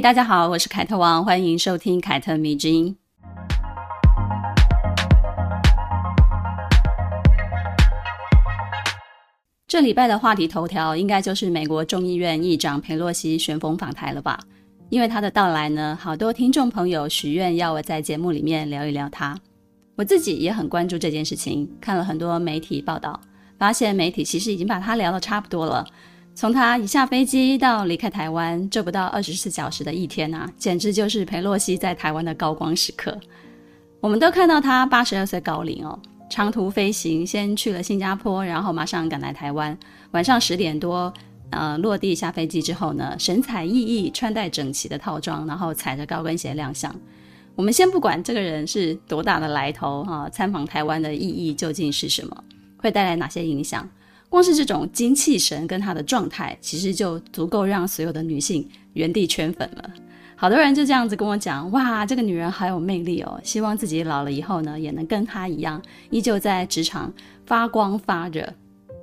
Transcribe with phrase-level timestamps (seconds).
[0.00, 2.94] 大家好，我是凯特王，欢迎收听凯特迷之音。
[9.66, 14.38] 这礼拜的话题头条应该就是美国众议院议长佩洛西旋风访台了吧？
[14.90, 19.36] 因为他的到来呢，好多听众朋友许愿要我在节目里面聊一聊他。
[19.96, 23.18] 我自己也很关注这件事情，看了很多媒体报道，
[23.58, 25.86] 发现媒体其实已经把他聊得差不多了。
[26.36, 33.18] 从他一下飞机到离开台湾，这不到二十四小时的一天啊，简直就是裴洛西在台湾的高光时刻。
[34.00, 35.98] 我们都看到他八十二岁高龄哦。
[36.28, 39.76] 长途飞行，先去了新加坡，然后马上赶来台湾。
[40.10, 41.10] 晚上十点多，
[41.48, 46.94] 呃，落地下飞机之后呢，神采奕奕，穿戴整齐的套装，然后踩着高跟鞋亮相。
[47.54, 52.44] 我们先不管这个人是多大的来头哈、啊，参访台湾的意义究竟是什么，
[52.76, 53.88] 会带来哪些影响？
[54.28, 59.90] 光是这种精气神跟她的状态，其实就足够让所有的女性原地圈粉了。
[60.38, 63.40] 好多人就这样子跟我讲，哇，这个女人好有魅力哦！
[63.42, 67.10] 希望自己老了以后呢，也能跟她一样，依旧在职场
[67.46, 68.46] 发光发热。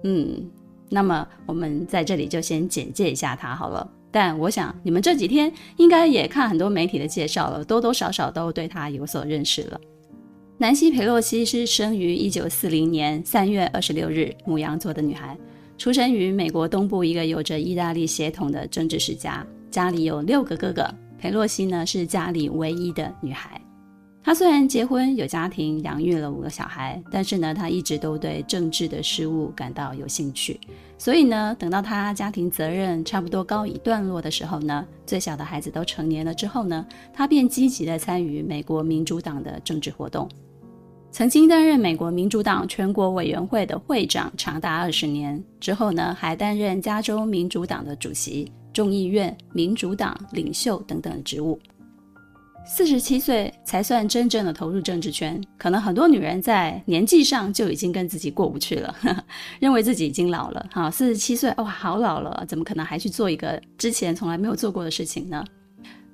[0.04, 0.48] 嗯，
[0.90, 3.90] 那么我们在这里就先简介一下她好了。
[4.12, 9.82] 但我想你们这几天应该也看很多媒体的介绍了，多多少少都对她有所认识了。
[10.60, 15.36] 南希·佩洛西是生于一九四零年三月二十六日，牡羊座的女孩，
[15.80, 20.88] 出生于美国东部一个有着意大利血统的政治世家，家里有六个哥哥。
[21.18, 23.60] 佩洛西呢是家里唯一的女孩，
[24.24, 30.60] 她虽然结婚有家庭，养育了五个小孩，但是呢，她一直都对政治的事物感到有兴趣。
[31.00, 40.30] 所以呢，等到她家庭责任差不多告一段落的时候呢，最小的孩子都成年了之后呢，她便积极地参与美国民主党的政治活动，
[41.14, 48.52] 曾经担任美国民主党全国委员会的会长长达二十年，之后呢，还担任加州民主党的主席。
[48.74, 51.60] 众议院民主党领袖等等的职务，
[52.66, 55.40] 四十七岁才算真正的投入政治圈。
[55.56, 59.24] 可能很多女人在年纪上就已经跟自己过不去了，呵呵，
[59.60, 60.66] 认为自己已经老了。
[60.72, 65.46] 哈，四十七岁哇，好老了，怎么可能还去做一个之前从来没有做过的事情呢？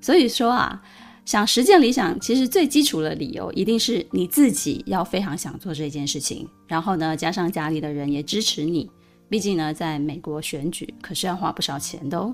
[0.02, 0.82] 所以说啊，
[1.30, 8.90] 想实践理想，其实最基础的理由一定是你自己要非常想做这件事情，然后呢，加上家里的人也支持你。
[9.30, 12.34] 毕竟呢，在美国选举可是要花不少钱的哦。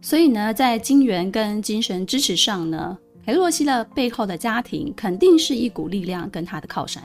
[0.00, 7.02] 所以呢，在金元跟精神支持上呢，裴洛西的背后的家庭肯定是一股力量跟他的靠山。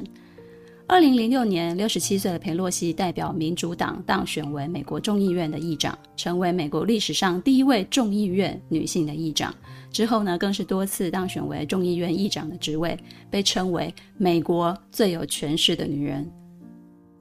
[0.86, 9.52] 二零零六年，六十七岁的裴洛西代表民主党当选为美国众议院的议长，成为美国历史上第一位众议院女性的议长。
[9.92, 12.98] 之后呢，更是多次当选为众议院议长的职位，
[13.30, 16.30] 被称为美国最有权势的女人。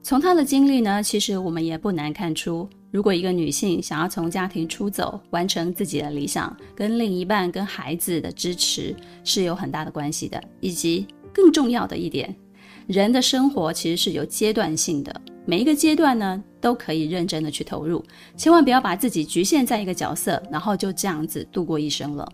[0.01, 2.67] 从她的经历呢，其实我们也不难看出。
[2.91, 10.41] 如果一个女性想要从家庭出走，完成自己的理想，跟另一半、跟孩子的支持是有很大的关系的。
[10.59, 12.35] 以及更重要的一点，
[12.87, 18.03] 人的生活其实是有阶段性的，每一个阶段呢都可以认真的去投入，
[18.35, 22.27] 千万不要把自己局限在一个角色，然后就这样子度过一生了。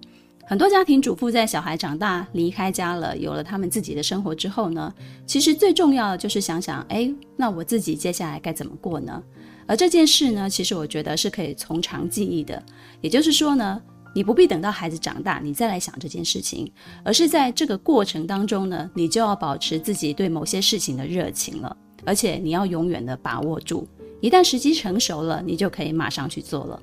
[0.47, 4.93] 很多家庭主妇在小孩长大离开家了，有了他们自己的生活之后呢，
[5.25, 9.21] 其实最重要的就是想想，哎，那我自己接下来该怎么过呢？
[9.65, 12.61] 而这件事呢，其实我觉得是可以从长计议的。
[13.01, 13.81] 也就是说呢，
[14.13, 16.71] 你不必等到孩子长大，你再来想这件事情，
[17.03, 21.75] 而是在这个过程当中呢，你就要保持自己对某些事情的热情了，
[22.05, 23.87] 而且你要永远的把握住。
[24.21, 26.79] 一旦时机成熟了，你就可以马上去做了。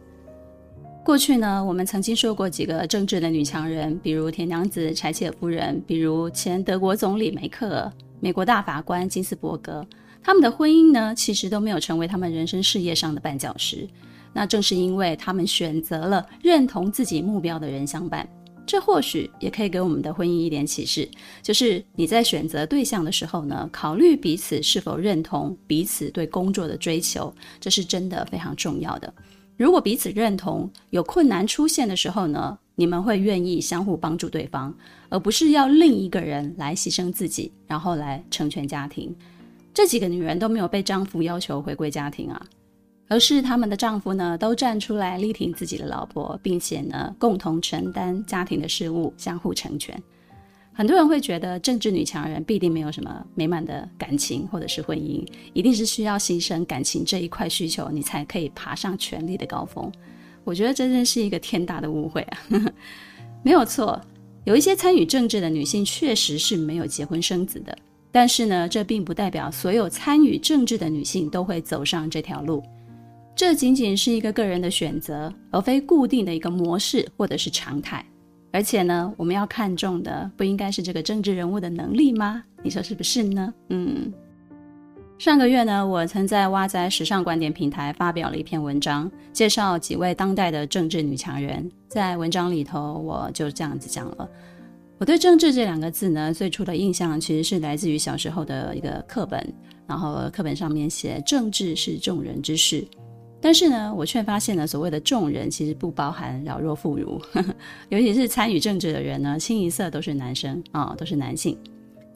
[1.05, 9.85] 过去呢，我们曾经说过几个政治的女强人，比如铁娘子柴切夫人，比如前德国总理梅克尔，美国大法官金斯伯格。
[10.23, 13.89] 他们的婚姻呢，其实都没有成为他们人生事业上的绊脚石。
[14.33, 18.27] 那正是因为他们选择了认同自己目标的人相伴，
[18.65, 21.09] 这或许也可以给我们的婚姻一点启示，
[21.43, 29.13] 就是你在选择对象的时候呢，考虑彼此是否认同彼此对工作的追求，这是真的非常重要的。
[29.63, 34.75] 如果彼此认同，有困难出现的时候呢，你们会愿意相互帮助对方，
[35.09, 39.15] 而不是要另一个人来牺牲自己，然后来成全家庭。
[39.73, 42.45] 这几个女人都没有被丈夫要求回归家庭啊，
[43.07, 49.97] 而是他们的丈夫呢都站出来力挺自己的老婆，并且呢共同承担家庭的事务，相互成全。
[50.75, 55.23] 很多人会觉得政治女强人必定没有什么美满的感情或者是婚姻，
[55.53, 59.93] 一定是需要牺牲感情这一块需求，你才可以爬上权力的高峰。
[60.45, 62.39] 我觉得这真是一个天大的误会啊！
[63.45, 64.01] 没有错，
[64.45, 67.77] 有一些参与政治的女性确实是没有结婚生子的，
[68.11, 72.63] 但是呢，这并不代表所有参与政治的女性都会走上这条路。
[73.37, 78.05] 这仅仅是一个个人的选择，而非固定的一个模式或者是常态。
[78.53, 82.45] 而且呢，我们要看重的不应该是这个政治人物的能力吗？
[82.63, 83.53] 你说是不是呢？
[83.71, 84.13] 嗯，
[85.19, 91.71] 上个月呢，我曾在哇哉时尚观点平台发表了一篇文章，介绍几位当代的政治女强人。
[91.89, 94.29] 在文章里头，我就这样子讲了。
[94.99, 99.53] 我对“政治”这两个字呢，最初的印象其实是来自于小时候的一个课本，
[99.85, 102.87] 然后课本上面写“政治是众人之事”。
[103.45, 107.21] 但是呢，我却发现了所谓的众人其实不包含老弱妇孺，
[107.91, 111.59] 尤其是参与政治的人呢，清一色都是男生啊、都是男性。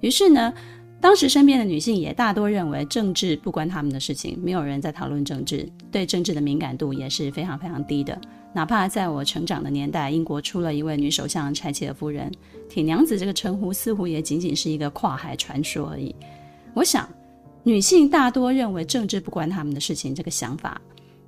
[0.01, 0.55] 于是呢，
[1.01, 8.17] 当时身边的女性也大多认为政治不关他们的事情，没有人在讨论政治，对政治的敏感度也是非常非常低的。
[8.53, 12.31] 哪怕在我成长的年代，英国出了一位女首相柴契尔夫人，
[12.69, 16.15] 铁娘子这个称呼似乎也仅仅是一个跨海传说而已。
[16.73, 17.09] 我想，
[17.65, 20.81] 女性大多认为政治不关他们的事情，这个想法。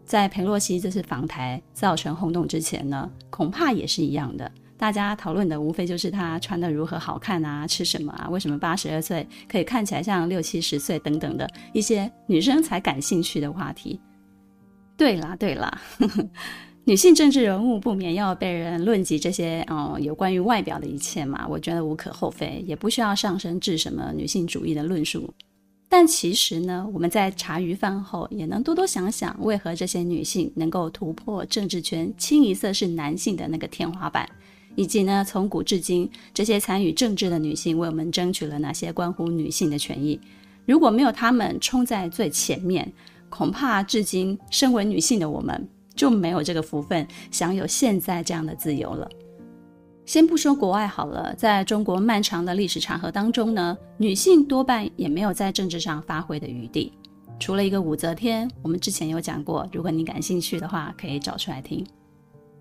[0.08, 4.50] 在佩洛西这次访台造成轰动之前呢，恐怕也是一样的。
[4.78, 14.00] 大家讨论的无非就是她穿得如何好看啊，吃什么啊，为什么八十二岁可以看起来像六七十岁等等的一些女生才感兴趣的话题。
[14.96, 15.78] 对啦，对啦，
[16.84, 25.28] 女性政治人物不免要被人论及这些嗯有关于外表的一切嘛，我觉得无可厚非，也不需要上升至什么女性主义的论述。
[25.90, 34.28] 但其实呢，我们在茶余饭后也能多多想想，为何这些女性能够突破政治圈清一色是男性的那个天花板，
[34.76, 40.20] 以及呢，从古至今这些参与政治的女性为我们争取了哪些关乎女性的权益。
[40.66, 42.92] 如果没有她们冲在最前面，
[43.30, 49.08] 恐怕至今身为女性的我们就没有这个福分享有现在这样的自由了。
[50.08, 56.90] 先不说国外好了，在中国漫长的历史长河当中呢，女性多半也没有在政治上发挥的余地。
[57.38, 61.86] 除了一个武则天，我们之前有讲过，如果你感兴趣的话，可以找出来听。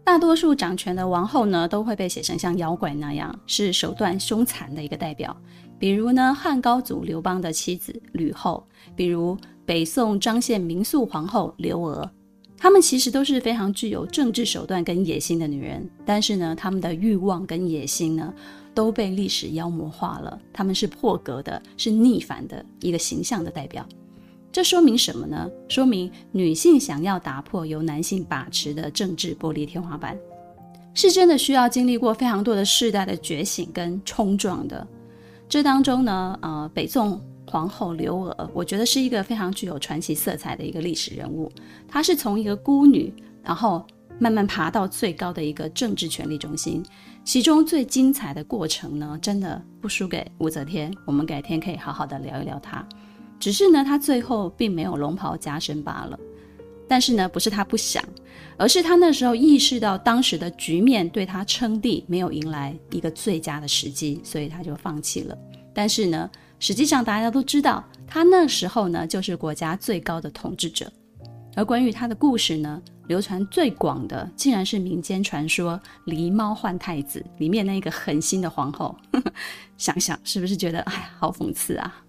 [0.04, 5.34] 大多数掌权的王后呢，都会被写成像妖怪那样，是手段凶残的一个代表。
[5.80, 12.12] 比如呢，汉高祖刘邦的妻子吕后，比如北宋张献民肃皇后刘娥。
[12.58, 18.34] 她们其实都是非常具有政治手段跟野心的女人，但是呢，她们的欲望跟野心呢，
[18.74, 20.40] 都被历史妖魔化了。
[20.52, 23.86] 她们是破格的，是逆反的一个形象的代表。
[24.52, 25.48] 这说明什么呢？
[25.70, 30.18] 说明女性想要打破由男性把持的政治玻璃天花板，
[30.96, 34.88] 是真的需要经历过非常多的世代的觉醒跟冲撞的。
[35.48, 37.22] 这当中呢，呃，北宋。
[37.50, 41.52] 皇后刘娥，我觉得是一个非常具有传奇色彩的一个历史人物。
[41.88, 43.86] 她是从一个孤女，然后
[44.20, 46.84] 慢慢爬到最高的一个政治权力中心。
[47.24, 50.94] 其中最精彩的过程呢，真的不输给武则天。
[51.06, 52.86] 我们改天可以好好的聊一聊她。
[53.40, 56.20] 只是呢，她最后并没有龙袍加身罢了。
[56.90, 58.02] 但是呢，不是她不想，
[58.58, 65.38] 而是她那时候意识到当时的局面对她称帝没有迎来一个最佳的时机，所以她就放弃了。
[65.74, 70.92] 但是呢，实际上，大家都知道，他那时候呢，就是国家最高的统治者。
[71.56, 75.80] 而关于他的故事呢，流传最广的，竟然是民间传说
[76.12, 78.96] 《狸猫换太子》里面那个狠心的皇后。
[79.78, 82.04] 想想是不是觉得，哎，好讽刺啊？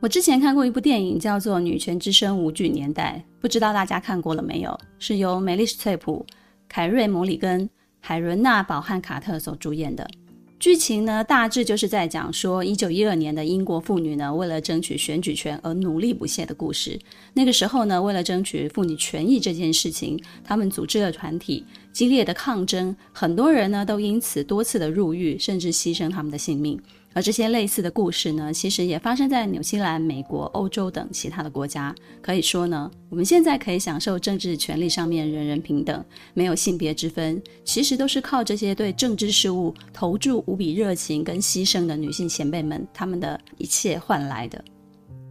[0.00, 4.78] 我之前看过一部电影，叫做《女权之声：无惧年代》，不知道大家看过了没有？
[5.00, 6.24] 是由梅丽史翠普、
[6.68, 7.68] 凯瑞·摩里根、
[8.00, 10.08] 海伦娜·宝汉卡特所主演的。
[10.58, 16.98] 剧情呢，大致就是在讲说，一九一二年的英国妇女呢，为了争取选举权而努力不懈的故事。
[17.32, 26.76] 那个时候呢，为了争取妇女权益这件事情，他们组织了团体，激烈的抗争，很多人呢都因此多次的入狱，甚至牺牲他们的性命。
[27.18, 31.92] 而这些类似的故事呢，其实也发生在纽西兰、美国、欧洲等其他的国家。
[32.22, 44.64] 可以说呢，我们现在可以享受政治权利上面人人平等，没有性别之分，其实都是靠这些对政治事务投注无比热情跟牺牲的女性前辈们，他们的一切换来的。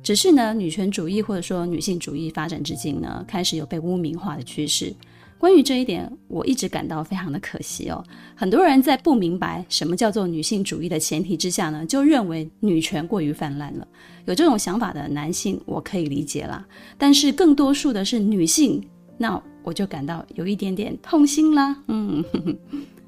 [0.03, 4.93] 只是呢，女权主义或者说女性主义发展至今呢，开始有被污名化的趋势。
[5.37, 8.03] 关于这一点，我一直感到非常的可惜哦。
[8.35, 13.87] 很多人在不明白什么叫做女性主义的前提之下呢，就认为女权过于泛滥了。
[14.25, 16.65] 有这种想法的男性，我可以理解啦。
[16.97, 18.83] 但是更多数的是女性，
[19.17, 21.75] 那我就感到有一点点痛心啦。
[21.87, 22.55] 嗯，呵呵，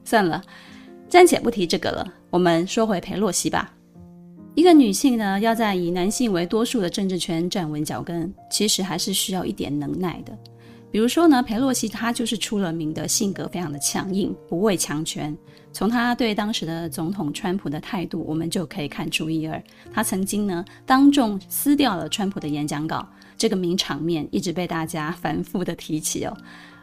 [0.05, 0.41] 算了。
[1.07, 3.73] 暂且不提这个了，我们说回裴洛西吧。
[4.53, 10.37] 一个女性呢，要在以男性为多数的政治圈站稳脚跟，其实还是需要一点能耐的。
[10.91, 15.37] 比如说呢，裴洛西她就是出了名的性格非常的强硬，不畏强权。
[15.71, 19.61] 从她对当时的总统川普的态度，我们就可以看出一二。
[19.93, 26.35] 她曾经呢当众撕掉了川普的演讲稿，这个名场面一直被大家反复的提起哦。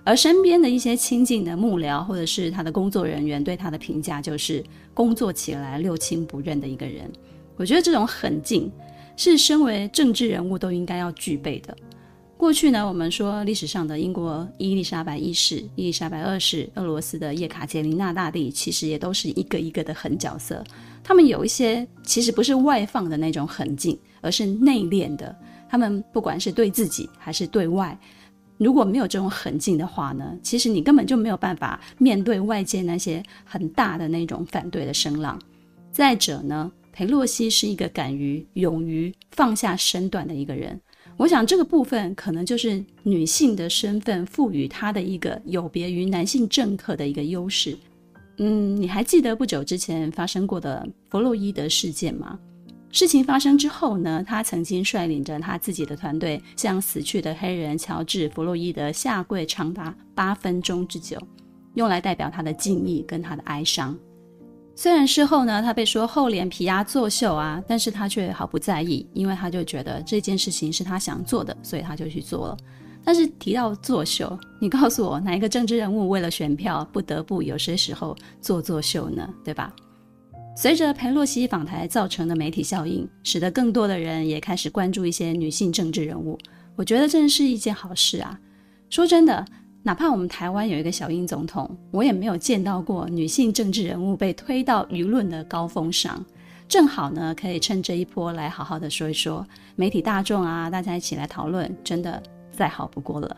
[0.05, 4.63] 而身边的一些亲近的幕僚或者是他的工作人员对他的评价，就是
[4.95, 7.11] 工作起来六亲不认的一个人。
[7.57, 8.71] 我觉得这种狠劲
[9.17, 11.77] 是身为政治人物都应该要具备的。
[12.37, 20.63] 过去呢，我们说历史上的英国伊丽莎白一世、伊丽莎白二世、俄罗斯的叶卡捷琳娜大帝，其实也都是一个一个的狠角色。
[21.03, 25.35] 他们有一些其实不是外放的那种狠劲，而是内敛的。
[25.69, 27.99] 他们不管是对自己还是对外，
[28.59, 35.41] 如果没有这种狠劲的话呢，其实你根本就没有办法面对外界那些很大的那种反对的声浪。
[35.91, 40.79] 再者呢，裴洛西是一个敢于、勇于放下身段的一个人。
[41.17, 47.77] 我想这个部分可能就是女性的身份赋予她的一个有别于男性政客的一个优势。
[48.39, 52.39] 嗯，你还记得不久之前发生过的弗洛伊德事件吗？
[52.93, 61.19] 事情发生之后呢，他曾经率领着他自己的团队向死去的黑人乔治·弗洛伊德下跪长达八分钟之久，
[61.75, 63.99] 用来代表他的敬意跟他的哀伤。
[64.79, 72.57] 虽然事后呢，他被说厚脸皮啊、作秀啊，但是他却毫不在意，因为他就觉得这件事情是他想做的，所以他就去做了。
[73.03, 79.27] 但是提到作秀，你告诉我哪一个政治人物为了选票不得不有些时候做作秀呢？
[79.43, 79.75] 对吧？
[80.55, 86.39] 随着裴洛西访台造成的媒体效应，使得更多的人也开始关注一些女性政治人物，
[86.75, 88.39] 我觉得这是一件好事啊。
[88.91, 89.43] 说真的。
[89.87, 96.27] 哪怕我们台湾有一个小英总统，我也没有见到过女性政治人物被推到舆论的高峰上。
[96.67, 103.37] 正好呢，可以趁这一波来好好的说一说，媒体大众啊，大家一起来讨论，真的再好不过了。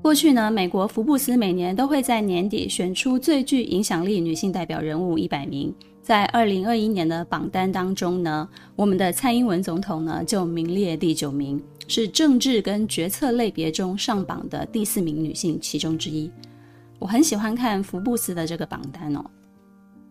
[0.00, 11.62] 过去呢，美国福布斯每年都会在年底选出最具影响力女性代表人物一百名，在二零二一年的榜单当中呢，我们的蔡英文总统呢就名列第九名。
[11.88, 16.30] 是政治跟决策类别中上榜的第四名女性其中之一。
[16.98, 19.22] 我很喜欢看福布斯的这个榜单哦。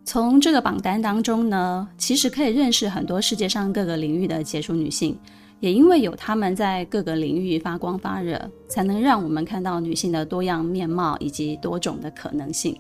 [0.04, 5.18] 从这个榜单当中呢，其实可以认识很多世界上各个领域的杰出女性。
[5.60, 12.76] 也因为有她们在各个领域发光发热，才能让我们看到女性的多样面貌以及多种的可能性。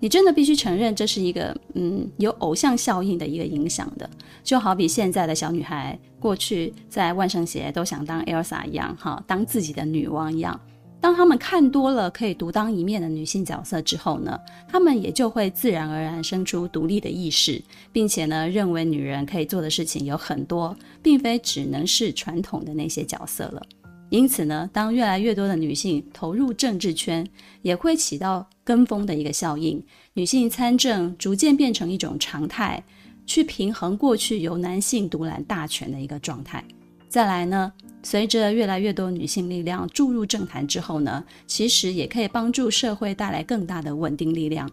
[0.00, 4.08] 你真的必须承认，这是一个嗯有偶像效应的一个影响的，
[4.42, 10.58] 就好比现在的小女孩过去在万圣节都想当 Elsa 一样，哈，当自己的女王一样。
[11.02, 14.38] 当她们看多了可以独当一面的女性角色之后呢，
[14.68, 23.62] 她们也就会自然而然生出独立的意识，并且呢，认为女人可以做的事情有很多，并非只能是传统的那些角色了。
[24.10, 27.26] 因此呢，当越来越多的女性投入政治圈，
[27.62, 29.82] 也会起到跟风的一个效应。
[30.14, 32.84] 女性参政逐渐变成一种常态，
[33.24, 36.64] 去平衡过去由男性独揽大权的一个状态。
[37.08, 44.68] 再来呢，随着越来越多女性力量注入政坛之后呢，其实也可以帮助社会带来更大的稳定力量。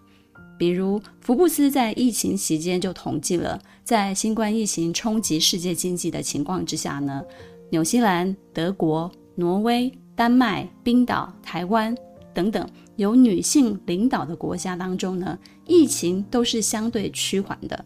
[0.58, 7.22] 比如，福布斯在疫情期间就统计了，在新冠疫情冲击世界经济的情况之下呢，
[7.70, 9.12] 纽西兰、德国。
[9.40, 11.96] 挪威、丹麦、冰岛、台湾
[12.34, 17.86] 等等由女性领导的国家当中呢，疫情都是相对趋缓的。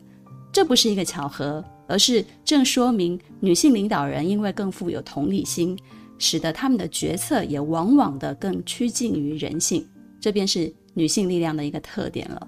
[0.54, 5.78] 这不是一个巧合，而是正说明女性领导人因为更富有同理心，
[6.18, 9.86] 使得他们的决策也往往的更趋近于人性。
[10.22, 12.48] 这便是女性力量的一个特点了。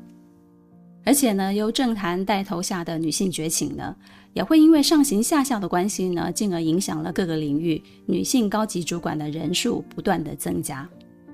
[1.05, 3.95] 而且呢，由政坛带头下的女性觉醒呢，
[4.33, 10.88] 也会因为上行下效的关系呢，进而影响了各个领域女性高级主管的人数不断的增加。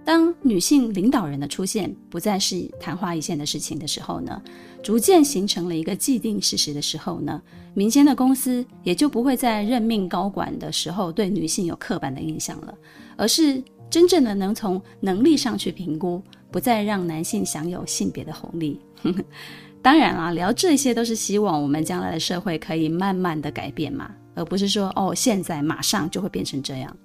[0.03, 4.41] 当女性领导人的出现不再是昙花一现的事情的时候呢，
[4.81, 7.39] 逐渐形成了一个既定事实的时候呢，
[7.75, 12.73] 民间的公司也就不会在任命高管的时候对女性有刻板的印象了，
[13.15, 18.79] 而是真正的能从能力上去评估，不再让男性享有性别的红利。
[19.81, 26.95] 当然啦，聊这些都是希望我们将来的社会可以慢慢的改变嘛，而不是说哦，现在马上就会变成这样。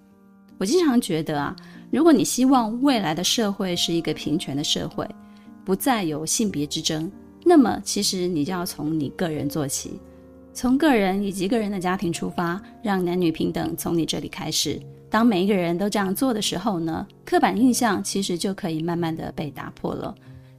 [0.58, 1.54] 我经常觉得啊，
[1.90, 5.08] 如果你希望未来的社会是一个平权的社会，
[5.64, 7.10] 不再有性别之争，
[7.44, 10.00] 那么其实你就要从你个人做起，
[10.52, 14.80] 从个人以及个人的家庭出发，让男女平等从你这里开始。
[15.10, 20.12] 当每一个人都这样做的时候呢，刻板印象其实就可以慢慢的被打破了。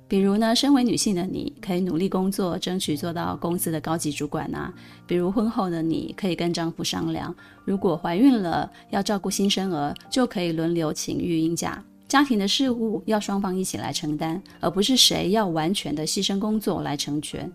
[0.07, 4.71] 比如呢，身为女性的你可以努力工作，争取做到公司的高级主管啊。
[5.07, 7.35] 比如婚后的你可以跟丈夫商量，
[7.65, 11.83] 如果怀孕了要照顾新生儿，就可以轮流请育婴假。
[12.07, 17.51] 家庭的事务要双方一起来承担，而不是谁要完全的牺牲工作来成全。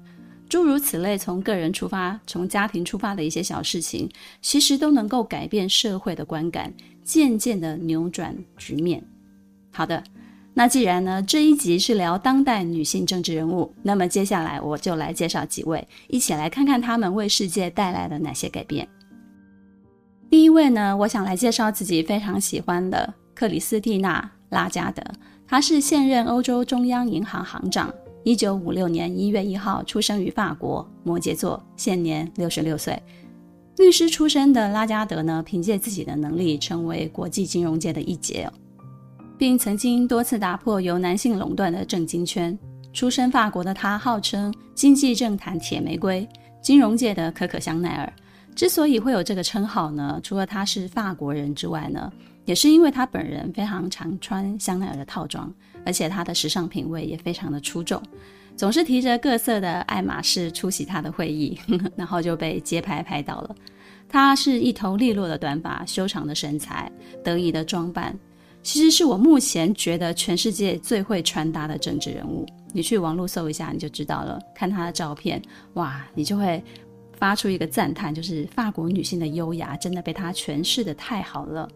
[0.49, 4.11] 诸如此类，从个人出发，从家庭出发的一些小事情，
[4.43, 9.01] 其实都能够改变社会的观感，渐渐的扭转局面。
[9.71, 10.03] 好的。
[10.53, 18.87] 那既然呢，这一集是聊当代女性政治人物，那么接下来我就来介绍几位，一起来看看她们为世界带来了哪些改变。
[20.29, 25.03] 第一位呢，我想来介绍自己非常喜欢的克里斯蒂娜·拉加德，
[25.47, 27.93] 她是现任欧洲中央银行行长，
[28.25, 33.01] 一九五六年一月一号出生于法国，摩羯座，现年六十六岁。
[33.79, 38.51] 律师出身的拉加德呢，凭借自己的能力，成为国际金融界的一姐。
[39.41, 42.57] 并曾经多次打破由男性垄断的政经圈。
[42.93, 46.29] 出身法国的他，号称经济政坛铁玫瑰，
[46.61, 48.13] 金融界的可可香奈儿。
[48.55, 52.13] 之所以会有这个称号呢，除了他是法国人之外呢，
[52.45, 55.51] 也是因为他本人非常常穿香奈儿的套装，
[55.87, 57.99] 而且他的时尚品味也非常的出众，
[58.57, 61.59] 总是提着各色的爱马仕出席他的会议，
[61.97, 63.57] 然后就被街拍拍到了。
[64.07, 66.93] 他是一头利落的短发，修长的身材，
[67.25, 68.15] 得意的装扮。
[68.63, 72.47] 其实是我目前觉得全世界最会穿搭的政治人物。
[72.73, 74.39] 你去网络搜一下，你就知道了。
[74.55, 75.43] 看他的照片，
[75.75, 76.63] 哇，你就会
[77.19, 81.69] 发出一个赞叹，就是法国女性的优雅真的被他诠释得太好了。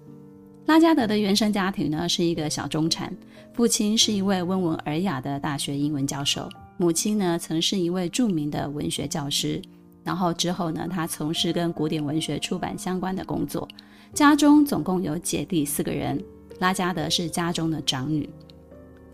[0.67, 3.15] 拉加德的原生家庭呢，是一个小中产，
[3.53, 9.61] 父亲是一位温文尔雅的大学英文教授，母亲呢曾是一位著名的文学教师。
[10.05, 13.67] 然后之后呢，他从事跟古典文学出版相关的工作。
[14.13, 16.23] 家中总共有姐弟四个人。
[16.59, 18.29] 拉加德是家中的长女，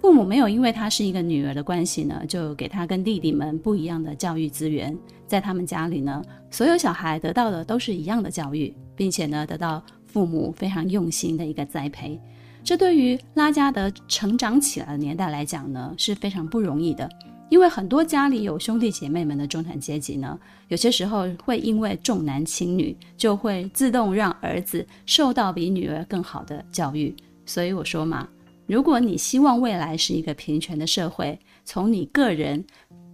[0.01, 4.97] 父母没有因为她是一个女儿的关系呢，就给她跟弟弟们不一样的教育资源。
[5.27, 12.21] 在他们家里呢，所有小孩得到的都是一样的教育，并且呢，得到父母非常用心的一个栽培。
[12.65, 17.09] 这对于拉加德成长起来的年代来讲呢，是非常不容易的。
[17.49, 27.15] 因为很多家里有兄弟姐妹们的中产阶级呢，有些时候会因为重男轻女，就会自动让儿子受到比女儿更好的教育。
[27.51, 28.29] 所以我说嘛，
[28.69, 32.65] 如果你希望未来是一个平权的社会，从你个人，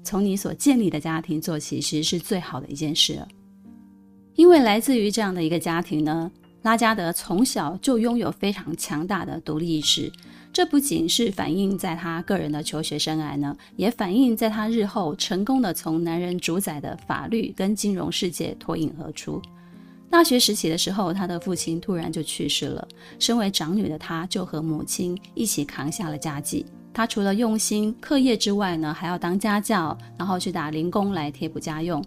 [0.05, 3.27] 从你所建立的家庭做起，其实是最好的一件事了。
[4.35, 10.13] 因为来自于这样的一个家庭呢，拉加德从小就拥有非常强大的独立意识。
[10.53, 19.41] 这不仅是反映在他个人的求学生涯呢，也反映在他日后成功的从男人主宰的法律跟金融世界脱颖而出。
[20.09, 22.89] 大学时期的时候，他的父亲突然就去世了。
[23.19, 26.65] 身为长女的她，就和母亲一起扛下了家计。
[26.95, 32.03] 她除了用心课业之外呢，还要当家教，然后去打零工来贴补家用。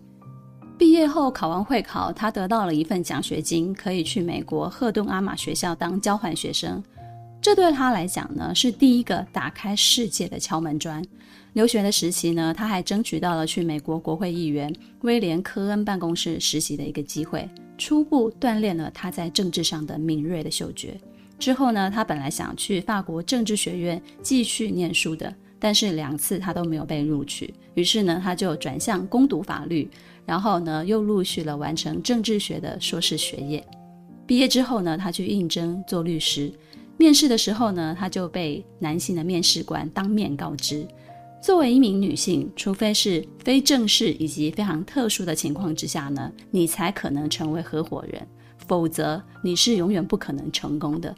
[0.77, 6.81] 毕业后考完会考，她得到了一份奖学金，可以去美国赫顿阿玛学校当交换学生。
[7.41, 11.05] 这对她来讲呢，是第一个打开世界的敲门砖。
[11.53, 17.47] 留学的时期呢，她还争取到了去美国国会议员威廉·科恩办公室实习的一个机会。
[17.79, 20.99] 初步锻炼了他在政治上的敏锐的嗅觉。
[21.39, 27.53] 之后呢，他本来想去法国政治学院继续念书的，但是两次他都没有被录取。
[27.75, 29.89] 于是呢，他就转向攻读法律，
[30.25, 33.65] 然后呢，又陆续了完成政治学的硕士学业。
[34.27, 36.51] 毕业之后呢，他去应征做律师。
[36.97, 40.85] 面试的时候呢，他就被男性的面试官当面告知。
[41.41, 48.27] 作为一名女性，除非是非正式以及非常特殊的情况之下呢，你才可能成为合伙人，
[48.67, 51.15] 否则你是永远不可能成功的。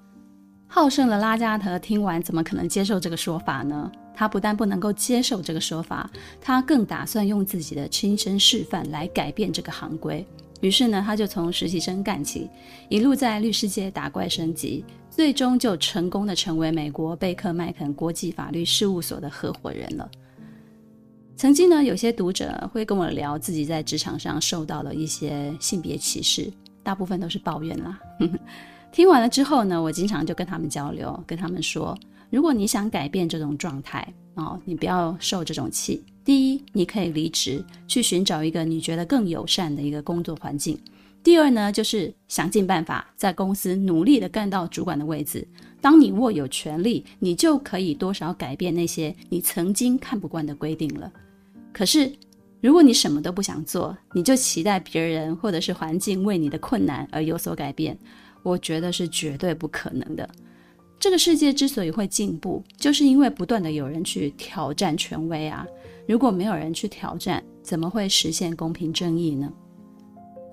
[0.67, 3.91] 好胜的拉加德听完，怎么可能接受这个说法呢？
[4.13, 10.25] 他不但不能够接受这个说法，他更打算用自己的亲身示范来改变这个行规。
[10.61, 12.47] 于是呢，他就从实习生干起，
[12.87, 14.85] 一路在律师界打怪升级。
[15.21, 20.09] 最终就成功的成为美国贝克麦肯国际法律事务所的合伙人了。
[21.35, 27.99] 曾经呢，有些读者会跟我聊自己在职场上受到了一些性别歧视，大部分都是抱怨啦。
[28.91, 31.95] 听完了之后呢，我经常就跟他们交流，跟他们说，
[32.31, 36.03] 如果你想改变这种状态哦，你不要受这种气。
[36.25, 40.75] 第一，你可以离职，去寻找一个你觉得更友善的一个工作环境。
[41.23, 45.47] 第二呢，就是想尽办法在公司努力的干到主管的位置。
[45.79, 51.11] 当你握有权力，你就可以多少改变那些你曾经看不惯的规定了。
[51.71, 52.11] 可是，
[52.59, 57.97] 如果你什么都不想做，你就期待别人或者是环境为你的困难而有所改变，
[58.43, 60.27] 我觉得是绝对不可能的。
[60.99, 65.65] 这个世界之所以会进步，就是因为不断的有人去挑战权威啊。
[66.07, 69.51] 如果没有人去挑战，怎么会实现公平正义呢？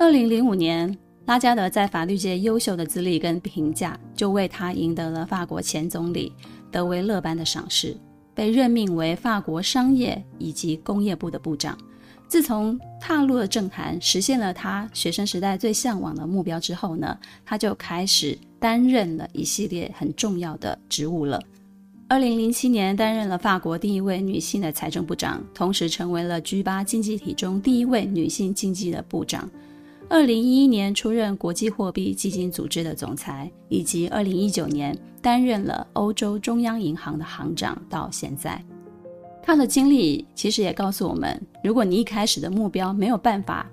[0.00, 6.32] 二零零五年，拉加德在法律界优秀的资历跟评价，就为他赢得了法国前总理
[6.70, 7.96] 德维勒班的赏识，
[8.32, 11.76] 被任命为法国商业以及工业部的部长。
[12.28, 21.42] 自从踏入了政坛，实现了他学生时代最向往的目标之后呢，他就开始担任了一系列很重要的职务了。
[22.06, 29.50] 二零零七年，担任了法国第一位女性的财政部长，同时成为了 G8 经济体中第一位女性经济的部长。
[30.10, 37.80] 二零一一年出任国际货币基金组织的总裁，以及二零一九年担任了欧洲中央银行的行长。
[37.90, 38.64] 到现在，
[39.42, 43.70] 他的经历其实也告诉我们：如果你一开始的目标没有办法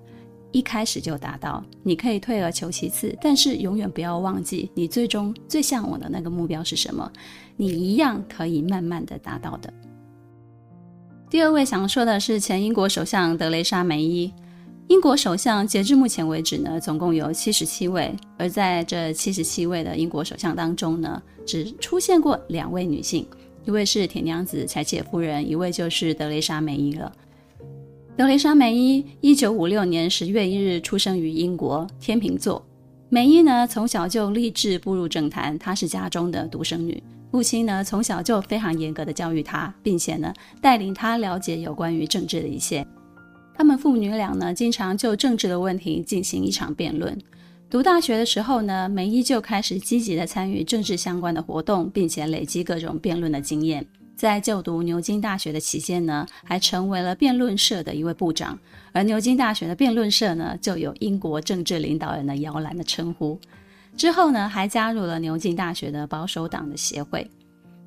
[0.51, 7.09] 一开始就达到，你可以退而求其次，但是永远不要忘记你最终最向往的那个目标是什么，
[7.55, 9.73] 你一样可以慢慢的达到的。
[11.29, 14.29] 第二位想说的是前英国首相德雷莎梅伊。
[14.87, 23.25] 英国首相截至目前为止呢，总共有七十七位，而在这七十七位的英国首相当中呢，只出现过两位女性，
[23.65, 27.11] 一位是铁娘子柴切夫人，一位就是德雷莎梅伊了。
[28.15, 32.63] 德雷莎梅伊一九五六年十月一日出生于英国天秤座。
[33.09, 42.85] 梅伊呢从小就立志步入政坛，她是家中的独生女，父亲呢从小就非常严格的教育她，并且呢带领她了解有关于政治的一切。
[43.57, 47.17] 他们父女俩呢，经常就政治的问题进行一场辩论。
[47.69, 53.85] 读大学的时候呢，梅伊就开始积极地参与政治相关的活动，并且累积各种辩论的经验。
[54.15, 58.57] 在就读牛津大学的期间呢，还成为了辩论社的一位部长。
[58.91, 63.39] 而牛津大学的辩论社呢，就有英国政治领导人的摇篮的称呼。
[63.97, 67.29] 之后呢，还加入了牛津大学的保守党的协会。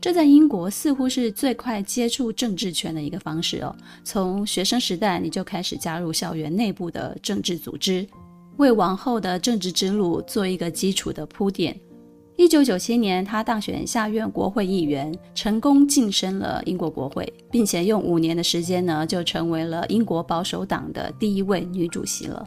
[0.01, 3.75] 这在英国似乎是最快接触政治圈的一个方式哦。
[4.05, 8.07] 从学生时代你就开始加入校园内部的政治组织，
[8.59, 11.79] 为往后的政治之路做一个基础的铺垫。
[12.37, 22.47] 一九九七年，他当选下院国会议员，成功晋升了英国国会，并且用五年的时间呢，就成为了英国保守党的第一位女主席了。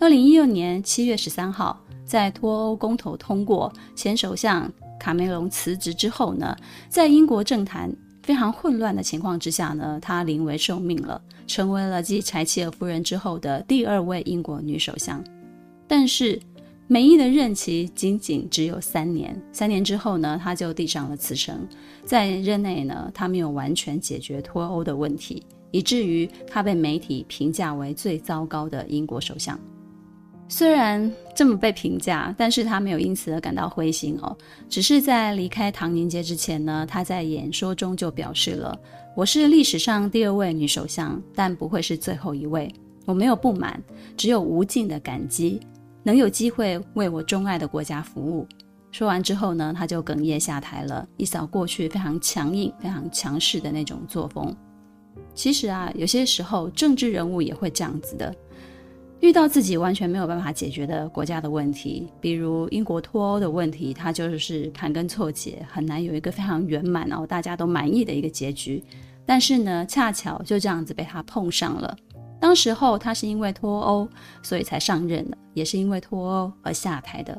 [0.00, 4.72] 二零一六年七月十三号，在脱欧公投通过，前首相。
[4.98, 6.56] 卡梅隆辞职之后呢，
[6.88, 15.22] 在英国政坛非常混乱的情况之下呢，她临危受命了，成为了继柴契尔夫人之后的第二位英国女首相。
[15.86, 16.40] 但是
[16.88, 21.66] 梅姨的任期仅仅只有三年，三年之后呢，她就递上了辞呈。
[22.04, 29.58] 在任内呢，她没有完全解决脱欧的问题，以至于她被媒体评价为最糟糕的英国首相。
[30.48, 34.36] 虽然这么被评价，但是他没有因此而感到灰心哦。
[34.68, 38.78] 只是在离开唐宁街之前呢，他在演说中就表示了
[39.16, 42.72] ：“我是历史上第二位女首相，但不会是最后一位。
[43.04, 43.82] 我没有不满，
[44.16, 45.60] 只有无尽的感激，
[46.04, 48.46] 能有机会为我钟爱的国家服务。”
[48.92, 54.56] 说完之后呢，他就哽咽下台了，一扫过去非常强硬、非常强势的那种作风。
[55.34, 58.34] 其实啊，有些时候政治人物也会这样子的。
[59.20, 68.84] 遇到自己完全没有办法解决的国家的问题，比如英国脱欧的问题，它就是盘根错节，很难有一个非常圆满然后大家都满意的一个结局。
[69.24, 71.96] 但是呢，恰巧就这样子被他碰上了。
[72.38, 74.08] 当时候他是因为脱欧，
[74.42, 77.36] 所以才上任的，也是因为脱欧而下台的。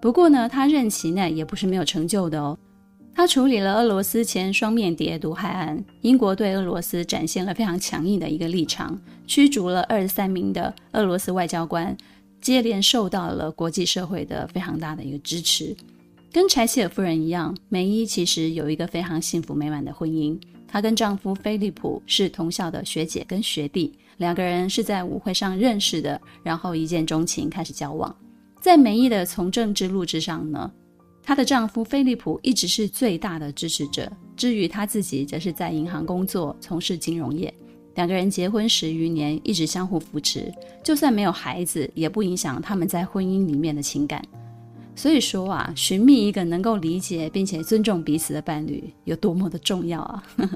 [0.00, 2.56] 不过呢，他任期内也不是没有成就的哦。
[3.16, 11.96] 他处理了俄罗斯前双面谍毒害案，英国对俄罗斯展现了非常强硬的一个立场，驱逐了二十三名的俄罗斯外交官，
[12.40, 15.76] 接连受到了国际社会的非常大的一个支持。
[16.32, 20.36] 跟柴契尔夫人一样，梅伊其实有一个非常幸福美满的婚姻。
[20.66, 28.12] 她跟丈夫菲利普是同校的学姐跟学弟，两个人是在舞会上认识的，然后一见钟情开始交往。
[28.60, 30.68] 在梅伊的从政之路之上呢，
[31.24, 37.52] 她的丈夫菲利普一直是最大的支持者，至于她自己，则是在银行工作，从事金融业。
[37.94, 44.22] 两个人结婚十余年，一直相互扶持，就算没有孩子，也不影响他们在婚姻里面的情感。
[44.96, 50.22] 所以说啊，寻觅一个能够理解并且尊重彼此的伴侣，有多么的重要啊！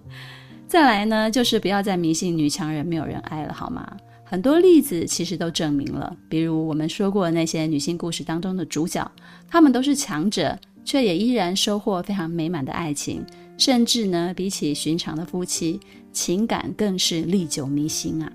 [0.68, 3.96] 再来呢，就是不要再迷信女强人没有人爱了，好吗？
[4.30, 9.10] 很多例子其实都证明了，比如我们说过的那些女性故事当中的主角，
[9.48, 13.24] 她们都是强者，却也依然收获非常美满的爱情，
[13.56, 15.80] 甚至呢，比起寻常的夫妻，
[16.12, 18.30] 情感更是历久弥新啊。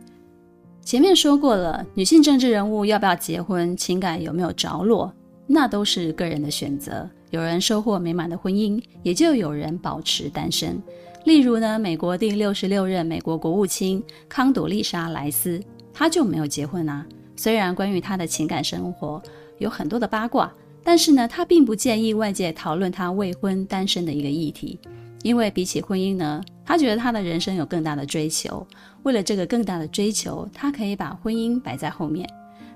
[0.84, 5.14] 前面说过了，女性政治人物要不要结婚，情感有没有着落，
[5.46, 7.08] 那都是个人的选择。
[7.30, 10.82] 有人收获美满的婚姻，也就有人保持单身。
[11.26, 15.58] 例如呢，美国第六十六任美国国务卿康朵丽莎莱斯，
[15.94, 17.06] 他就没有结婚啊。
[17.36, 19.22] 虽然关于他的情感生活
[19.60, 20.52] 有很多的八卦，
[20.84, 24.80] 但是呢，他并不建议外界讨论他未婚单身的一个议题，
[25.24, 28.66] 因为比起婚姻呢，他觉得他的人生有更大的追求。
[29.04, 32.28] 为了这个更大的追求，他可以把婚姻摆在后面。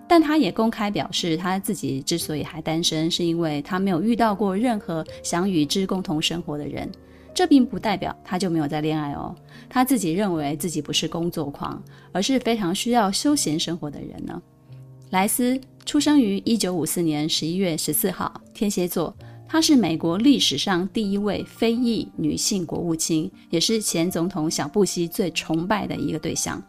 [0.10, 6.90] 但他也公开表示，他自己之所以还单身，是因为他没有遇到过任何想与之共同生活的人。
[7.38, 9.36] 这并不代表他就没有在恋爱哦。
[9.70, 11.80] 他自己认为自己不是工作狂，
[12.12, 14.42] 而是非常需要休闲生活的人呢。
[15.12, 19.16] 莱斯出生于一九五四年十一月十四号，天蝎座。
[19.48, 26.60] 她是美国历史上第一位非裔女性国务卿，也是前总统小布希最崇拜的一个对象。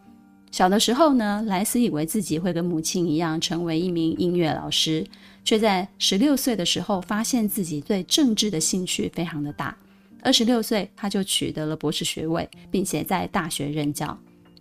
[0.51, 5.03] 小的时候呢，莱斯以为自己会跟母亲一样成为一名音乐老师，
[5.43, 9.75] 却在十六岁的时候发现自己对政治的兴趣非常的大。
[10.23, 14.17] 二十六岁，他就取得了博士学位，并且在大学任教。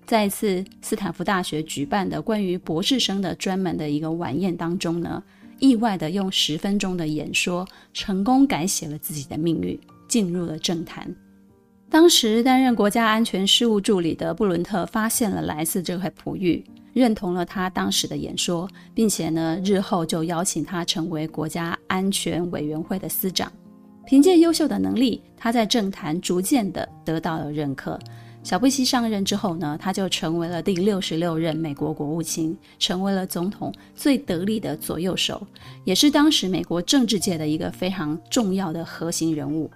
[0.06, 5.22] 在一次斯坦福大学举办的关于博士生的专门的一个晚宴当中呢，
[5.60, 11.14] 意外的用十分钟的演说，成功改写了自己的命运，进入了政坛。
[11.90, 23.52] 当时担任国家安全事务助理的布伦特发现了莱斯这块璞玉，认同了他当时的演说，并且呢，日后就邀请他成为国家安全委员会的司长。
[24.08, 28.00] 凭借优秀的能力，他在政坛逐渐的得到了认可。
[28.42, 35.46] 小布希上任之后呢，他就成为了第六十六任美国国务卿，成为了总统最得力的左右手，
[35.84, 39.70] 也是当时美国政治界的一个非常重要的核心人物。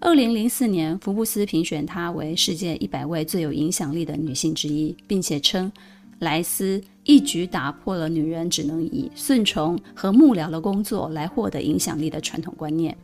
[0.00, 5.70] 二零零四年，福布斯评选她为世界一百位最有影响力的女性之一，并且称
[6.20, 12.96] 莱斯一举打破了女人只能以顺从和幕僚的工作来获得影响力的传统观念。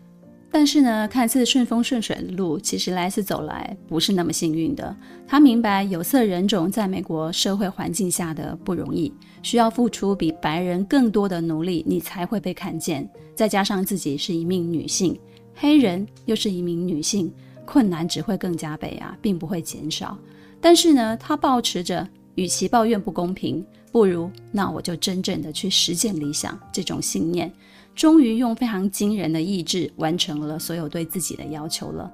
[0.55, 4.95] 但是呢，看似顺风顺水的路，其实莱斯走来不是那么幸运的。
[5.27, 9.11] 他明白有色人种在美国社会环境下的不容易，
[9.43, 13.09] 需要付出比白人更多的努力，你才会被看见。
[13.35, 15.19] 再加上自己是一名女性，
[15.55, 17.33] 黑人又是一名女性，
[17.65, 20.19] 困难只会更加倍啊，并不会减少。
[20.61, 27.53] 但是呢，他保持着与其抱怨不公平，不如那我就真正的去实践理想这种信念。
[27.95, 32.11] 终于用非常惊人的意志完成了所有对自己的要求了，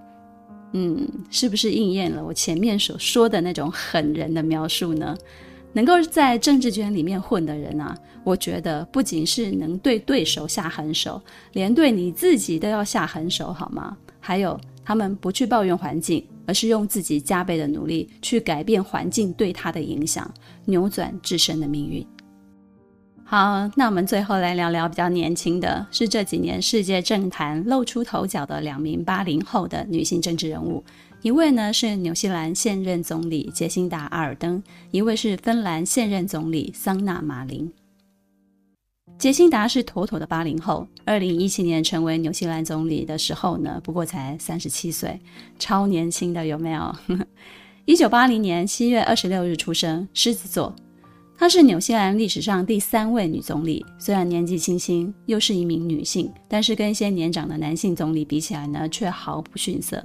[0.73, 5.17] 嗯，是不是应验了我前面所说的那种狠人的描述呢？
[5.73, 13.97] 能够在政治圈里面混的人啊，我觉得不仅是能对对手下狠手，连对你自己都要下狠手，好吗？
[14.19, 20.33] 还有，他们不去抱怨环境，而是用自己加倍的努力去改变环境对他的影响，
[20.65, 22.05] 扭转自身的命运。
[23.23, 30.83] 好，那我们最后来聊聊比较年轻的，是这几年世界政坛露出头角的两名八零后的女性政治人物。
[31.21, 37.71] 一位呢是纽西兰现任总理杰辛达·阿尔登，一位是芬兰现任总理桑娜·马林。
[39.19, 45.21] 杰辛达是妥妥的八零后，二零一七年成为纽西兰总理的时候呢，不过才三十七岁，
[45.59, 46.95] 超年轻的有没有？
[47.85, 50.73] 一九八零年七月二十六日出生，狮子座。
[51.37, 60.05] 她是纽西兰历史上第三位女总理，虽然年纪轻轻，又是一名女性，但是跟一些年长的男性总理比起来呢，却毫不逊色。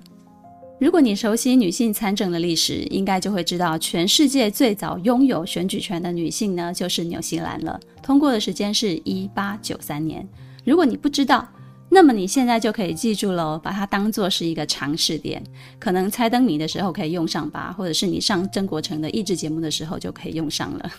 [0.84, 7.80] 如果你熟悉女性参政的历史，应该就会知道，全世界最早拥有选举权的女性呢，就是纽西兰了。
[8.02, 10.28] 通过的时间是一八九三年。
[10.66, 11.48] 如果你不知道，
[11.88, 15.42] 那么你现在就可以记住喽，把它当做是一个常识点，
[15.80, 20.92] 可能猜灯谜的时候可以用上吧，或者是你上曾国成的益智节目的时候就可以用上了。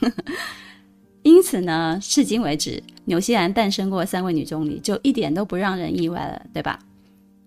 [1.24, 6.78] 因此呢，至今为止，纽西兰诞生过三位女总理，就一点都不让人意外了，对吧？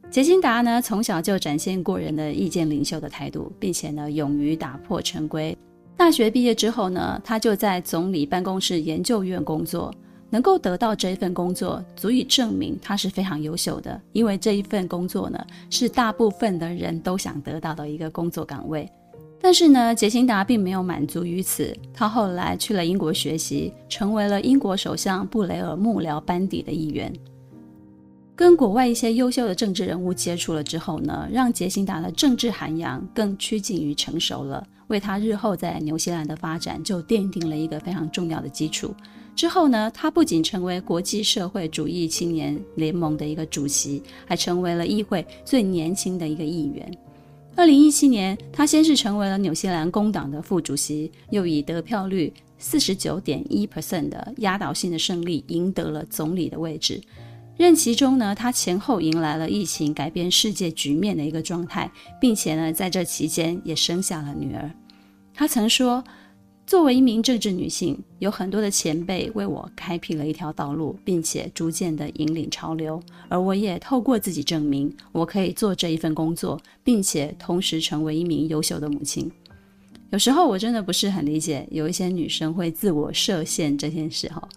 [0.10, 5.56] 杰辛达呢，从小就展现过人的意见领袖的态度，并且呢，勇于打破陈规。
[5.96, 9.94] 大学毕业之后呢，他就在总理办公室研究院工作。
[10.30, 14.00] 能够得到这一份工作，足以证明他是非常优秀的。
[14.12, 15.40] 因为这一份工作呢，
[15.70, 18.90] 是大部分的人都想得到的一个工作岗位。
[19.40, 27.14] 但是呢，杰辛达并没有满足于此，他后来去了英国学习，成为了英国首相布雷尔幕僚班底的一员。
[28.38, 38.94] 跟国外一些优秀的政治人物接触了之后呢，让杰辛达的政治涵养更趋近于成熟了，为他日后在纽西兰的发展就奠定了一个非常重要的基础。
[39.36, 46.96] 之后呢，他不仅成为国际社会主义青年联盟的一个主席，还成为了议会最年轻的一个议员。
[47.56, 57.02] 二零一七年，他先是成为了纽西兰工党的副主席，又以得票率四十九点一 percent 的压倒性的胜利赢得了总理的位置。
[57.58, 61.92] 任期中呢，他前后迎来了疫情改变世界局面的一个状态，
[62.22, 64.72] 并且呢，在这期间也生下了女儿。
[65.34, 66.04] 他曾说
[66.68, 79.32] ：“作为一名政治女性，有很多的前辈为我开辟了一条道路，并且逐渐地引领潮流，而我也透过自己证明，我可以做这一份工作，并且同时成为一名优秀的母亲。”
[80.12, 84.48] 有时候我真的不是很理解，有一些女生会自我设限这件事哈。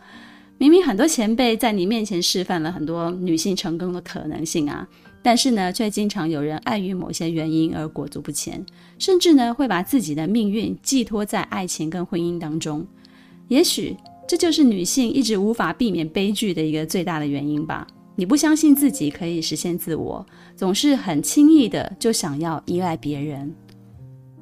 [0.61, 4.87] 明明很多前辈在你面前示范了很多女性成功的可能性啊，
[5.23, 8.63] 但是呢，却经常有人碍于某些原因而裹足不前，
[8.99, 12.87] 甚至呢，会把自己的命运寄托在爱情跟婚姻当中。
[13.49, 13.97] 也许
[14.29, 17.87] 这就是女性一直无法避免悲剧的一个最大的原因吧。
[18.15, 23.51] 你不相信自己可以实现自我，总是很轻易的就想要依赖别人。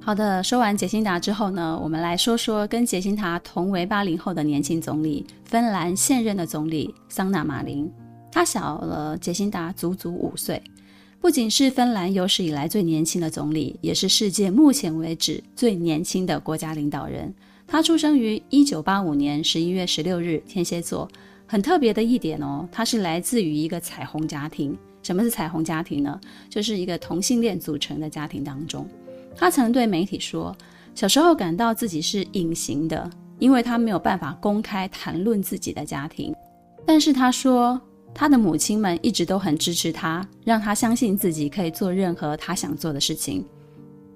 [0.09, 7.93] 好的，说完杰辛达之后呢，我们来说说跟杰辛达同为八零后的年轻总理，芬兰现任的总理桑纳马林。
[8.33, 10.63] 他小了杰辛达足足五岁，
[11.21, 17.31] 不仅是芬兰有史以来最年轻的总理，也是世界目前为止最年轻的国家领导人。
[17.67, 21.07] 他出生于一九八五年十一月十六日，天蝎座。
[21.47, 24.75] 很特别的一点哦，他是来自于一个彩虹家庭。
[25.03, 26.19] 什么是彩虹家庭呢？
[26.49, 28.89] 就是一个同性恋组成的家庭当中。
[29.41, 30.55] 他曾对媒体说，
[30.97, 36.35] 小时候感到自己是隐形的，因为他没有办法公开谈论自己的家庭。
[36.85, 37.81] 但是他说，
[38.13, 43.45] 他的母亲们一直都很支持他，让他相信自己可以做任何他想做的事情。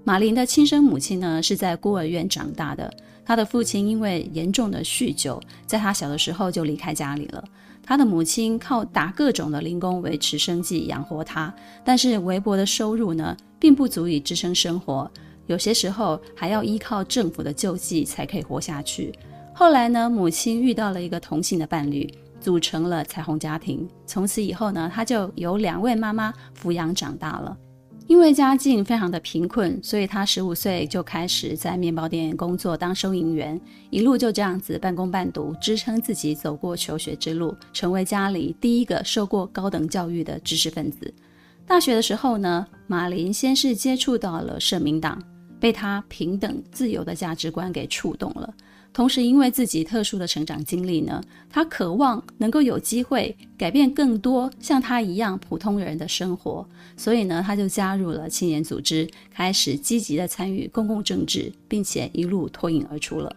[0.02, 2.92] 马林的亲生母亲呢，是在孤儿院长大的，
[3.24, 7.44] 他的父亲因为严重的酗酒，在他小的时候就离开家里了。
[7.84, 11.52] 他的母亲靠打各种的零工维持生计，养活他，
[11.84, 15.10] 但是微薄的收入呢，并不足以支撑生活，
[15.46, 19.12] 有些时候还要依靠政府的救济才可以活下去。
[19.52, 22.08] 后来呢，母亲遇到了一个同性的伴侣，
[22.40, 23.86] 组成了彩虹家庭。
[24.06, 27.56] 从此以后呢，他就由两位妈妈抚养长大了。
[28.08, 33.58] 因为家境非常的贫困，所以他十五岁就开始在面包店工作当收银员，
[33.90, 41.12] 一路就这样子半工半读，支撑自己走过求学之路，成为家里第一个受过高等教育的知识分子。
[41.66, 45.22] 大学的时候呢，马林先是接触到了社民党，
[45.58, 48.52] 被他平等自由的价值观给触动了。
[48.92, 63.34] 同时，因为自己特殊的成长经历呢，他渴望能够有机会改变更多像他一样普通人的生活，所以呢，他就加入了青年组织，开始积极的参与公共政治，并且一路脱颖而出了。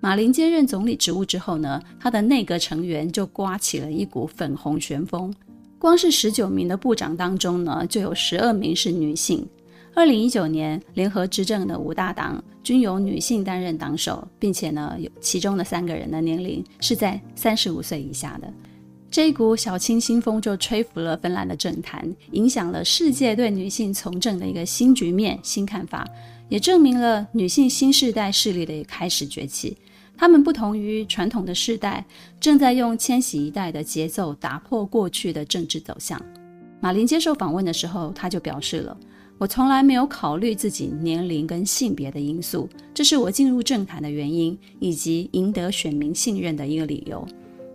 [0.00, 5.34] 马林接任总理职务之后呢，他的内阁成员就刮起了一股粉红旋风。
[5.78, 9.46] 光是十九名的部长当中呢，就有十二名是女性。
[9.96, 18.52] 二零一九年联合执政的五大党均由女性担任党首，并且呢，有其中的三个人的年龄是在三十五岁以下的。
[19.10, 26.06] 这一股小清新风就吹拂了芬兰的政坛，影响了世界对女性从政的一个新局面、新看法，
[26.50, 29.78] 也证明了女性新世代势力的开始崛起。
[30.14, 32.04] 他们不同于传统的世代，
[32.38, 36.20] 正在用千禧一代的节奏打破过去的政治走向。
[36.80, 38.94] 马林接受访问的时候，他就表示了
[39.38, 47.26] ：“我从来没有考虑自己年龄跟性别的因素，这是我进入政坛的原因，以及赢得选民信任的一个理由。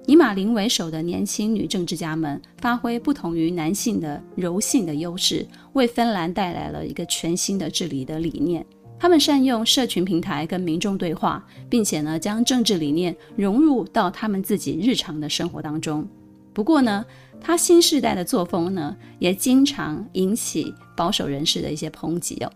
[0.07, 8.65] 以马林为首的年轻女政治家们，发挥不同于男性的柔性的优势，为芬兰带来了一个全新的治理的理念。”
[8.99, 16.07] 他们善用社群平台跟民众对话，并且呢，将政治理念融入到他们自己日常的生活当中。
[16.53, 17.05] 不过呢，
[17.41, 22.51] 他新时代的作风呢，也经常引起保守人士的一些抨击哦。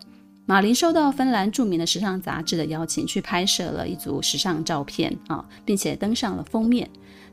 [0.46, 6.88] 马林受到芬兰著名的时尚杂志的邀请，去拍摄了一组时尚照片啊，并且登上了封面。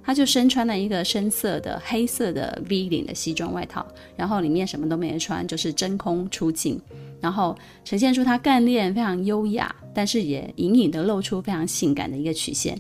[0.06, 3.86] 他就身穿了一个深色的黑色的 V 领的西装外套，
[4.18, 6.82] 然后里面什么都没穿，就是真空出镜。
[7.22, 12.78] 然后呈现出他干练、非常优雅，但是也隐隐的露出非常性感的一个曲线。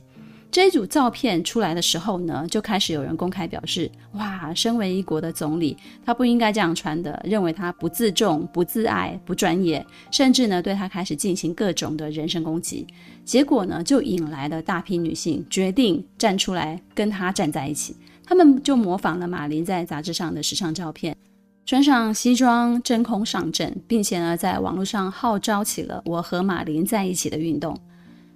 [0.53, 5.75] 这组照片出来的时候呢，就开始有人公开表示：哇，身为一国的总理，
[6.05, 12.85] 他不应该这样穿的，认为他不自重、不自爱、不专业，甚至呢对他开始进行各种的人身攻击。
[13.25, 21.17] 结果呢，就引来了大批女性决定站出来跟他站在一起，他们就模仿了马林在杂志上的时尚照片。
[21.65, 27.75] 穿上西装，真空上阵，并且呢，在网络上号召起了“我和马林在一起”的运动。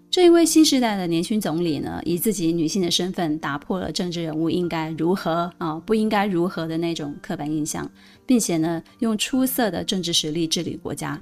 [0.10, 7.90] 这一位新时代的年轻总理呢，以自己女性的身份，打破了政治人物应该如何啊，不应该如何的那种刻板印象，
[8.26, 11.22] 并且呢，用出色的政治实力治理国家。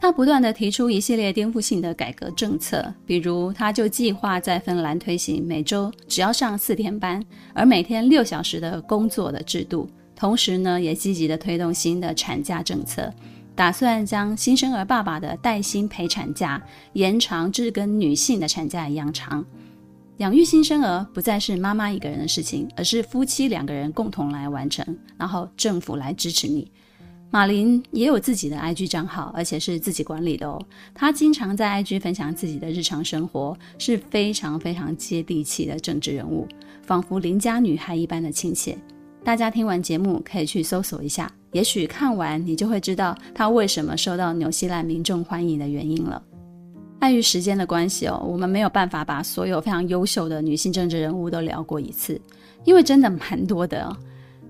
[0.00, 13.12] 他不断地提出一系列颠覆性的改革政策，比如他就计划在芬兰推行每周只要上四天班，而每天六小时的工作的制度，同时呢，也积极地推动新的产假政策，
[13.54, 16.60] 打算将新生儿爸爸的带薪陪产假
[16.94, 19.44] 延长至跟女性的产假一样长。
[20.18, 26.70] 养育新生儿不再是妈妈一个人的事情，而是夫妻两个人共同来完成，然后政府来支持你。
[27.30, 30.62] 马林也有自己的 IG 账号，而且是自己管理的哦。
[30.94, 36.46] 他经常在 IG 分享自己的日常生活，是非常非常接地气的政治人物，
[36.82, 38.76] 仿佛邻家女孩一般的亲切。
[39.24, 46.22] 大家听完节目可以去搜索一下，也许看完你就会知道他为什么受到纽西兰民众欢迎的原因了。
[46.98, 52.20] 碍于时间的关系哦，我们没有办法把所有非常优秀的女性政治人物都聊过一次，
[52.64, 53.94] 因为真的蛮多的。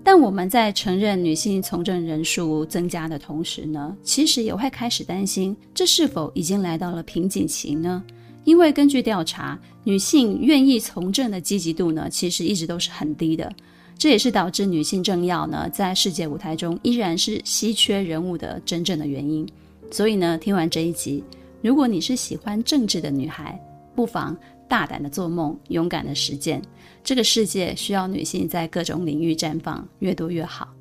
[0.03, 8.03] 但我们在承认女性从政人数增加的同时呢，其实也会开始担心，这是否已经来到了瓶颈期呢？
[8.43, 13.51] 因为根据调查，女性愿意从政的积极度呢，其实一直都是很低的。
[13.97, 19.47] 这也是导致女性政要呢，在世界舞台中依然是稀缺人物的真正的原因。
[19.91, 21.23] 所以呢，听完这一集，
[21.61, 23.59] 如果你是喜欢政治的女孩，
[23.95, 24.35] 不妨。
[24.65, 26.59] 大胆的做梦，勇敢的实践。
[27.03, 30.73] 这个世界需要女性在各种领域绽放，越多越好。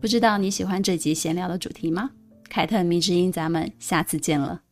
[0.00, 2.10] 不知道你喜欢这集闲聊的主题吗？
[2.48, 4.62] 凯特迷之音，咱们下次见了。